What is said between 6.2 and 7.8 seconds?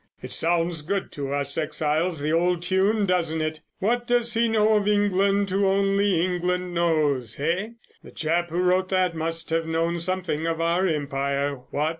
England knows?' Eh?